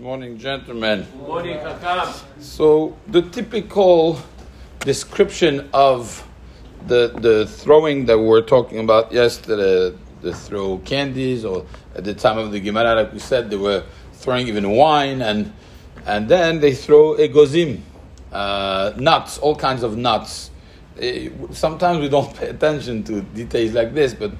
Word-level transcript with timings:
Good 0.00 0.06
morning, 0.06 0.38
gentlemen. 0.38 1.06
Good 1.12 1.28
morning, 1.28 1.58
Kakam. 1.58 2.22
So, 2.40 2.96
the 3.08 3.20
typical 3.20 4.18
description 4.78 5.68
of 5.74 6.26
the 6.86 7.12
the 7.20 7.44
throwing 7.44 8.06
that 8.06 8.16
we 8.16 8.24
were 8.24 8.40
talking 8.40 8.78
about 8.78 9.12
yesterday, 9.12 9.94
the 10.22 10.32
throw 10.32 10.78
candies, 10.86 11.44
or 11.44 11.66
at 11.94 12.04
the 12.04 12.14
time 12.14 12.38
of 12.38 12.50
the 12.50 12.60
Gemara, 12.60 12.94
like 12.94 13.12
we 13.12 13.18
said, 13.18 13.50
they 13.50 13.58
were 13.58 13.84
throwing 14.14 14.48
even 14.48 14.70
wine, 14.70 15.20
and 15.20 15.52
and 16.06 16.30
then 16.30 16.60
they 16.60 16.72
throw 16.74 17.16
egozim, 17.16 17.80
uh, 18.32 18.94
nuts, 18.96 19.36
all 19.36 19.54
kinds 19.54 19.82
of 19.82 19.98
nuts. 19.98 20.50
Eh, 20.98 21.28
Sometimes 21.52 21.98
we 21.98 22.08
don't 22.08 22.34
pay 22.38 22.48
attention 22.48 23.04
to 23.04 23.20
details 23.20 23.74
like 23.74 23.92
this, 23.92 24.14
but 24.14 24.32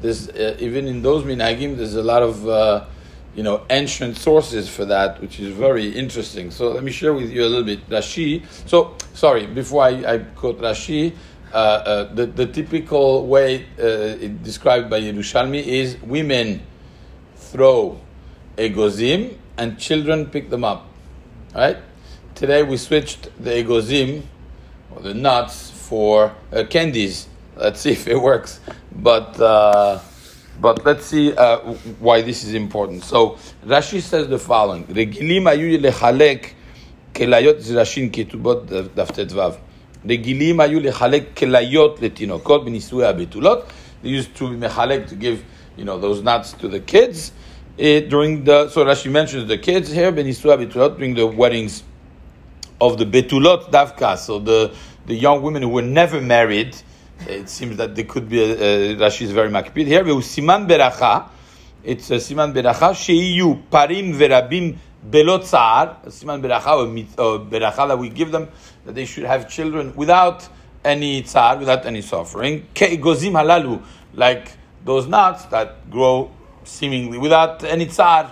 there's 0.00 0.28
uh, 0.28 0.56
even 0.60 0.86
in 0.86 1.02
those 1.02 1.24
minagim, 1.24 1.76
there's 1.76 1.96
a 1.96 2.04
lot 2.04 2.22
of 2.22 2.48
uh, 2.48 2.84
you 3.34 3.42
know 3.42 3.64
ancient 3.70 4.16
sources 4.16 4.68
for 4.68 4.84
that, 4.86 5.20
which 5.20 5.40
is 5.40 5.54
very 5.54 5.88
interesting. 5.88 6.50
So 6.50 6.70
let 6.70 6.82
me 6.82 6.90
share 6.90 7.14
with 7.14 7.30
you 7.30 7.42
a 7.44 7.48
little 7.48 7.64
bit. 7.64 7.88
Rashi. 7.88 8.44
So 8.66 8.96
sorry, 9.14 9.46
before 9.46 9.84
I, 9.84 10.14
I 10.14 10.18
quote 10.18 10.60
Rashi, 10.60 11.14
uh, 11.52 11.56
uh, 11.56 12.14
the 12.14 12.26
the 12.26 12.46
typical 12.46 13.26
way 13.26 13.66
uh, 13.78 14.28
described 14.42 14.90
by 14.90 15.00
Yerushalmi 15.00 15.64
is 15.64 15.96
women 16.02 16.62
throw 17.36 18.00
egozim 18.56 19.36
and 19.56 19.78
children 19.78 20.26
pick 20.26 20.50
them 20.50 20.64
up. 20.64 20.86
Right? 21.54 21.78
Today 22.34 22.62
we 22.62 22.76
switched 22.76 23.30
the 23.42 23.50
egozim 23.50 24.22
or 24.94 25.00
the 25.00 25.14
nuts 25.14 25.70
for 25.70 26.34
uh, 26.52 26.64
candies. 26.68 27.26
Let's 27.56 27.80
see 27.80 27.92
if 27.92 28.06
it 28.06 28.20
works. 28.20 28.60
But 28.94 29.40
uh, 29.40 30.00
but 30.60 30.84
let's 30.84 31.06
see 31.06 31.32
uh, 31.36 31.58
why 32.00 32.22
this 32.22 32.44
is 32.44 32.54
important. 32.54 33.04
So 33.04 33.38
Rashi 33.64 34.00
says 34.00 34.28
the 34.28 34.38
following: 34.38 34.84
Regilim 34.86 35.44
ayu 35.44 35.80
lechalek 35.80 36.52
kelayot 37.14 37.58
zirashin 37.60 38.10
ketubot 38.10 38.66
daf 38.66 39.08
tetvav. 39.08 39.58
Regilim 40.04 40.56
ayu 40.56 40.80
lechalek 40.82 41.34
kelayot 41.34 41.98
letinokot 41.98 42.66
b'nisui 42.66 43.04
abetulot. 43.04 43.68
They 44.02 44.10
used 44.10 44.34
to 44.36 44.50
be 44.50 44.66
mechalek 44.66 45.08
to 45.08 45.14
give 45.14 45.44
you 45.76 45.84
know 45.84 45.98
those 45.98 46.22
nuts 46.22 46.52
to 46.54 46.68
the 46.68 46.80
kids. 46.80 47.32
eh, 47.78 48.00
during 48.00 48.44
the 48.44 48.68
so 48.68 48.84
Rashi 48.84 49.10
mentions 49.10 49.46
the 49.46 49.58
kids 49.58 49.90
here 49.90 50.10
b'nisui 50.10 50.52
abetulot 50.52 50.96
during 50.96 51.14
the 51.14 51.26
weddings 51.26 51.84
of 52.80 52.98
the 52.98 53.04
betulot 53.04 53.70
davka. 53.70 54.18
So 54.18 54.38
the 54.40 54.74
the 55.06 55.14
young 55.14 55.42
women 55.42 55.62
who 55.62 55.68
were 55.68 55.82
never 55.82 56.20
married. 56.20 56.76
It 57.26 57.48
seems 57.48 57.76
that 57.76 57.94
there 57.94 58.04
could 58.04 58.28
be 58.28 58.40
a, 58.40 58.92
a 58.92 58.96
Rashi 58.96 59.22
is 59.22 59.32
very 59.32 59.50
makpid 59.50 59.86
here. 59.86 60.04
Siman 60.04 60.68
beracha. 60.68 61.28
It's 61.82 62.10
a 62.10 62.14
siman 62.14 62.52
beracha 62.54 62.92
sheiyu 62.92 63.62
parim 63.70 64.14
verabim 64.14 64.78
belot 65.08 65.42
tzar. 65.42 65.96
A 66.04 66.08
Siman 66.08 66.40
beracha 66.40 67.18
or 67.18 67.40
beracha 67.40 67.88
that 67.88 67.98
we 67.98 68.08
give 68.08 68.30
them 68.30 68.48
that 68.84 68.94
they 68.94 69.04
should 69.04 69.24
have 69.24 69.48
children 69.48 69.94
without 69.96 70.48
any 70.84 71.22
tzar, 71.22 71.58
without 71.58 71.84
any 71.86 72.02
suffering. 72.02 72.66
Ke'egozim 72.74 73.32
halalu, 73.32 73.82
like 74.14 74.52
those 74.84 75.06
nuts 75.06 75.44
that 75.46 75.90
grow 75.90 76.30
seemingly 76.64 77.18
without 77.18 77.64
any 77.64 77.86
tzar. 77.86 78.30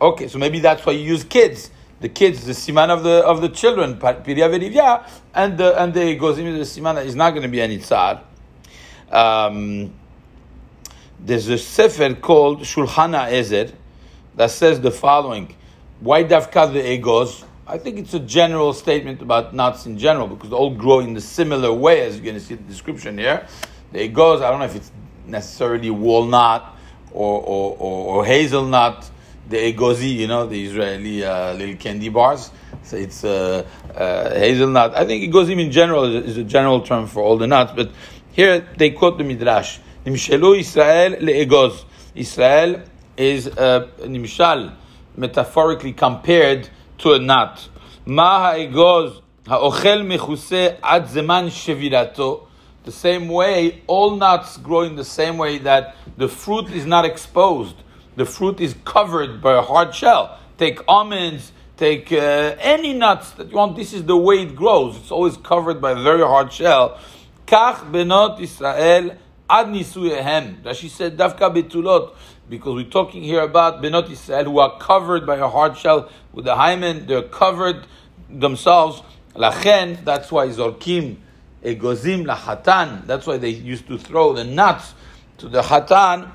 Okay, 0.00 0.28
so 0.28 0.38
maybe 0.38 0.60
that's 0.60 0.84
why 0.84 0.92
you 0.92 1.00
use 1.00 1.24
kids. 1.24 1.70
The 2.00 2.08
kids, 2.08 2.44
the 2.44 2.52
siman 2.52 2.90
of 2.90 3.02
the 3.02 3.24
of 3.26 3.40
the 3.40 3.48
children, 3.48 3.98
pirya 3.98 4.24
verivya, 4.24 5.08
and 5.34 5.58
the 5.58 5.80
and 5.80 5.92
the 5.92 6.14
goes 6.14 6.38
into 6.38 6.52
the 6.52 6.64
siman 6.64 6.94
that 6.94 7.06
is 7.06 7.16
not 7.16 7.30
going 7.30 7.42
to 7.42 7.48
be 7.48 7.60
any 7.60 7.78
tsar. 7.78 8.22
Um, 9.10 9.92
there's 11.18 11.48
a 11.48 11.58
sefer 11.58 12.14
called 12.14 12.60
Shulchan 12.60 13.14
Ezer 13.32 13.72
that 14.36 14.52
says 14.52 14.80
the 14.80 14.92
following: 14.92 15.56
Why 15.98 16.22
davka 16.22 16.72
the 16.72 16.88
egos? 16.92 17.44
I 17.66 17.78
think 17.78 17.98
it's 17.98 18.14
a 18.14 18.20
general 18.20 18.72
statement 18.72 19.20
about 19.20 19.52
nuts 19.52 19.84
in 19.84 19.98
general 19.98 20.28
because 20.28 20.50
they 20.50 20.56
all 20.56 20.74
grow 20.74 21.00
in 21.00 21.14
the 21.14 21.20
similar 21.20 21.72
way 21.72 22.02
as 22.02 22.14
you're 22.14 22.24
going 22.24 22.36
to 22.36 22.40
see 22.40 22.54
the 22.54 22.62
description 22.62 23.18
here. 23.18 23.46
The 23.92 24.04
egos, 24.04 24.40
I 24.40 24.50
don't 24.50 24.60
know 24.60 24.66
if 24.66 24.76
it's 24.76 24.92
necessarily 25.26 25.90
walnut 25.90 26.76
or 27.10 27.40
or, 27.42 27.76
or, 27.76 28.16
or 28.16 28.24
hazelnut 28.24 29.10
the 29.48 29.72
egozi, 29.72 30.14
you 30.14 30.26
know, 30.26 30.46
the 30.46 30.62
Israeli 30.64 31.24
uh, 31.24 31.54
little 31.54 31.76
candy 31.76 32.08
bars. 32.08 32.50
So 32.82 32.96
it's 32.96 33.24
uh, 33.24 33.66
uh, 33.94 34.34
hazelnut. 34.34 34.94
I 34.94 35.04
think 35.06 35.32
egozim 35.32 35.60
in 35.60 35.70
general 35.70 36.04
is 36.04 36.36
a, 36.36 36.44
general 36.44 36.82
term 36.82 37.06
for 37.06 37.22
all 37.22 37.38
the 37.38 37.46
nuts, 37.46 37.72
but 37.74 37.90
here 38.32 38.66
they 38.76 38.90
quote 38.90 39.18
the 39.18 39.24
midrash: 39.24 39.78
"Nimshelu 40.04 40.58
Israel 40.58 41.12
leegoz." 41.20 41.84
Israel 42.14 42.82
is 43.16 43.48
nimshal, 43.48 44.74
metaphorically 45.16 45.92
compared 45.92 46.68
to 46.98 47.12
a 47.12 47.18
nut. 47.18 47.68
Ma 48.04 48.50
ha'egoz 48.52 49.20
ha'ochel 49.46 50.04
mechuse 50.04 50.78
ad 50.82 51.04
zeman 51.04 51.46
shevirato. 51.46 52.46
The 52.84 52.92
same 52.92 53.28
way, 53.28 53.82
all 53.86 54.16
nuts 54.16 54.56
grow 54.56 54.82
in 54.82 54.96
the 54.96 55.04
same 55.04 55.36
way 55.36 55.58
that 55.58 55.94
the 56.16 56.28
fruit 56.28 56.70
is 56.70 56.86
not 56.86 57.04
exposed 57.04 57.76
the 58.18 58.26
fruit 58.26 58.60
is 58.60 58.74
covered 58.84 59.40
by 59.40 59.56
a 59.56 59.62
hard 59.62 59.94
shell. 59.94 60.38
Take 60.58 60.80
almonds, 60.88 61.52
take 61.76 62.10
uh, 62.12 62.56
any 62.58 62.92
nuts 62.92 63.30
that 63.32 63.48
you 63.48 63.56
want. 63.56 63.76
This 63.76 63.92
is 63.92 64.04
the 64.04 64.16
way 64.16 64.42
it 64.42 64.56
grows. 64.56 64.96
It's 64.96 65.12
always 65.12 65.36
covered 65.36 65.80
by 65.80 65.92
a 65.92 66.02
very 66.02 66.22
hard 66.22 66.52
shell. 66.52 66.98
Kach 67.46 67.76
benot 67.92 68.40
Israel 68.40 69.16
ad 69.48 69.66
nisuyehem. 69.66 70.62
Rashi 70.62 70.90
said 70.90 71.16
davka 71.16 71.54
betulot 71.54 72.16
because 72.48 72.74
we're 72.74 72.90
talking 72.90 73.22
here 73.22 73.42
about 73.42 73.80
benot 73.80 74.10
Israel 74.10 74.44
who 74.44 74.58
are 74.58 74.76
covered 74.78 75.24
by 75.24 75.36
a 75.36 75.48
hard 75.48 75.76
shell 75.76 76.10
with 76.32 76.44
the 76.44 76.56
hymen. 76.56 77.06
They're 77.06 77.22
covered 77.22 77.86
themselves. 78.28 79.00
Lachen. 79.36 80.04
That's 80.04 80.32
why 80.32 80.48
zorkim 80.48 81.18
egozim 81.62 82.26
lahatan. 82.26 83.06
That's 83.06 83.28
why 83.28 83.36
they 83.36 83.50
used 83.50 83.86
to 83.86 83.96
throw 83.96 84.32
the 84.32 84.42
nuts 84.42 84.94
to 85.38 85.48
the 85.48 85.62
hatan 85.62 86.32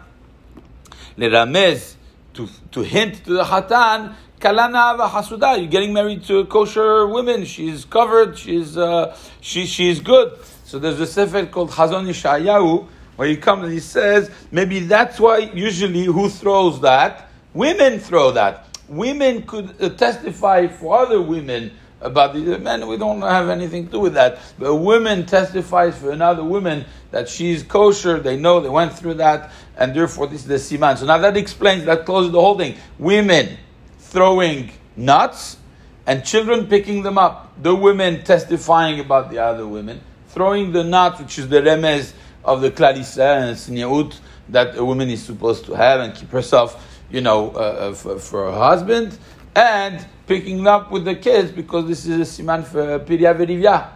leramez 1.17 1.95
to 2.33 2.47
to 2.71 2.81
hint 2.81 3.23
to 3.25 3.33
the 3.33 3.43
hatan 3.43 4.15
kalana 4.39 4.97
hasuda. 5.09 5.57
You're 5.57 5.67
getting 5.67 5.93
married 5.93 6.23
to 6.25 6.39
a 6.39 6.45
kosher 6.45 7.07
woman. 7.07 7.45
She's 7.45 7.85
covered. 7.85 8.37
She's 8.37 8.77
uh, 8.77 9.15
she 9.41 9.65
she's 9.65 9.99
good. 9.99 10.37
So 10.65 10.79
there's 10.79 10.99
a 10.99 11.07
sefer 11.07 11.45
called 11.45 11.71
Hazon 11.71 12.07
Yeshayahu 12.07 12.87
where 13.15 13.27
he 13.27 13.37
comes 13.37 13.63
and 13.63 13.73
he 13.73 13.79
says 13.79 14.31
maybe 14.51 14.79
that's 14.79 15.19
why 15.19 15.37
usually 15.53 16.05
who 16.05 16.29
throws 16.29 16.81
that 16.81 17.29
women 17.53 17.99
throw 17.99 18.31
that. 18.31 18.67
Women 18.87 19.43
could 19.43 19.81
uh, 19.81 19.89
testify 19.89 20.67
for 20.67 20.99
other 20.99 21.21
women 21.21 21.71
about 22.03 22.33
the 22.33 22.59
men. 22.59 22.87
We 22.87 22.97
don't 22.97 23.21
have 23.21 23.49
anything 23.49 23.85
to 23.87 23.91
do 23.93 23.99
with 23.99 24.13
that. 24.13 24.39
But 24.59 24.67
a 24.67 24.75
woman 24.75 25.25
testifies 25.25 25.97
for 25.97 26.11
another 26.11 26.43
woman 26.43 26.85
that 27.11 27.27
she's 27.27 27.63
kosher. 27.63 28.19
They 28.19 28.37
know 28.37 28.59
they 28.59 28.69
went 28.69 28.93
through 28.93 29.15
that, 29.15 29.51
and 29.77 29.95
therefore 29.95 30.27
this 30.27 30.41
is 30.41 30.47
the 30.47 30.77
siman. 30.77 30.97
So 30.97 31.05
now 31.05 31.17
that 31.17 31.37
explains 31.37 31.85
that 31.85 32.05
closes 32.05 32.31
the 32.31 32.41
whole 32.41 32.57
thing. 32.57 32.75
Women 32.99 33.57
throwing 33.99 34.71
nuts 34.95 35.57
and 36.05 36.23
children 36.23 36.67
picking 36.67 37.03
them 37.03 37.17
up. 37.17 37.53
The 37.61 37.73
women 37.73 38.23
testifying 38.23 38.99
about 38.99 39.31
the 39.31 39.39
other 39.39 39.65
women 39.65 40.01
throwing 40.33 40.71
the 40.71 40.83
nuts, 40.83 41.19
which 41.19 41.37
is 41.37 41.47
the 41.47 41.61
remez 41.61 42.13
of 42.43 42.61
the 42.61 42.71
klal 42.71 42.95
Yisrael 42.95 43.49
and 43.49 43.55
tzniut 43.55 44.19
that 44.49 44.75
a 44.75 44.83
woman 44.83 45.09
is 45.09 45.23
supposed 45.23 45.63
to 45.65 45.73
have 45.73 46.01
and 46.01 46.13
keep 46.15 46.29
herself, 46.31 46.99
you 47.09 47.21
know, 47.21 47.51
uh, 47.51 47.93
for, 47.93 48.19
for 48.19 48.51
her 48.51 48.57
husband, 48.57 49.17
and 49.55 50.05
picking 50.33 50.65
up 50.65 50.89
with 50.89 51.05
the 51.05 51.13
kids 51.13 51.51
because 51.51 51.85
this 51.85 52.07
is 52.07 52.39
a 52.39 52.43
siman 52.43 52.65
for 52.65 52.97
pirya 53.05 53.37
verivya. 53.37 53.89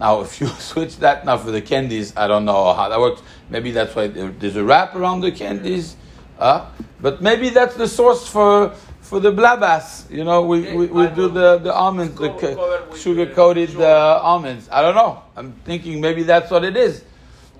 Now, 0.00 0.22
if 0.22 0.40
you 0.40 0.46
switch 0.70 0.96
that 0.96 1.24
now 1.24 1.36
for 1.38 1.52
the 1.52 1.62
candies, 1.62 2.12
I 2.16 2.26
don't 2.26 2.44
know 2.44 2.74
how 2.74 2.88
that 2.88 2.98
works. 2.98 3.22
Maybe 3.48 3.70
that's 3.70 3.94
why 3.94 4.08
there's 4.08 4.56
a 4.56 4.64
wrap 4.64 4.96
around 4.96 5.20
the 5.20 5.30
candies. 5.30 5.94
Uh, 6.40 6.66
but 7.00 7.22
maybe 7.22 7.50
that's 7.50 7.76
the 7.76 7.86
source 7.86 8.26
for 8.26 8.74
for 9.00 9.20
the 9.20 9.30
blabas. 9.30 10.10
You 10.10 10.24
know, 10.24 10.42
we, 10.42 10.72
we, 10.74 10.86
we 10.86 11.06
do 11.08 11.28
the, 11.28 11.58
the 11.58 11.72
almonds, 11.72 12.16
the 12.16 12.96
sugar 12.96 13.26
coated 13.26 13.80
uh, 13.80 14.20
almonds. 14.22 14.68
I 14.72 14.82
don't 14.82 14.96
know. 14.96 15.22
I'm 15.36 15.52
thinking 15.64 16.00
maybe 16.00 16.24
that's 16.24 16.50
what 16.50 16.64
it 16.64 16.76
is. 16.76 17.04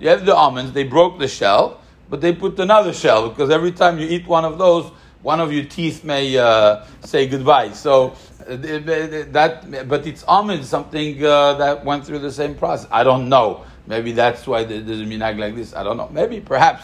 You 0.01 0.09
have 0.09 0.25
the 0.25 0.35
almonds, 0.35 0.73
they 0.73 0.83
broke 0.83 1.19
the 1.19 1.27
shell, 1.27 1.79
but 2.09 2.19
they 2.19 2.33
put 2.33 2.59
another 2.59 2.91
shell 2.91 3.29
because 3.29 3.49
every 3.49 3.71
time 3.71 3.99
you 3.99 4.07
eat 4.07 4.27
one 4.27 4.43
of 4.43 4.57
those, 4.57 4.91
one 5.23 5.39
of 5.39 5.53
your 5.53 5.65
teeth 5.65 6.03
may 6.03 6.37
uh, 6.37 6.83
say 7.01 7.27
goodbye. 7.27 7.71
So 7.71 8.13
uh, 8.47 8.55
that, 8.55 9.85
but 9.87 10.07
it's 10.07 10.23
almonds, 10.23 10.67
something 10.69 11.23
uh, 11.23 11.53
that 11.55 11.85
went 11.85 12.05
through 12.05 12.19
the 12.19 12.31
same 12.31 12.55
process. 12.55 12.87
I 12.91 13.03
don't 13.03 13.29
know. 13.29 13.63
Maybe 13.87 14.11
that's 14.11 14.47
why 14.47 14.63
there- 14.63 14.81
there's 14.81 15.01
a 15.01 15.05
minhag 15.05 15.39
like 15.39 15.55
this. 15.55 15.73
I 15.75 15.83
don't 15.83 15.97
know. 15.97 16.09
Maybe, 16.11 16.39
perhaps, 16.39 16.83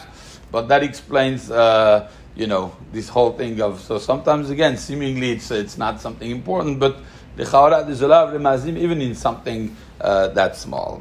but 0.50 0.68
that 0.68 0.82
explains, 0.82 1.50
uh, 1.50 2.08
you 2.36 2.46
know, 2.46 2.74
this 2.92 3.08
whole 3.08 3.32
thing 3.32 3.60
of. 3.60 3.80
So 3.80 3.98
sometimes 3.98 4.50
again, 4.50 4.76
seemingly 4.76 5.32
it's 5.32 5.50
it's 5.50 5.78
not 5.78 6.00
something 6.00 6.30
important, 6.30 6.78
but 6.78 6.96
the 7.36 7.44
there's 7.86 8.02
a 8.02 8.08
lot 8.08 8.28
of 8.28 8.40
remazim 8.40 8.76
even 8.76 9.00
in 9.00 9.14
something 9.14 9.74
uh, 10.00 10.28
that 10.28 10.56
small. 10.56 11.00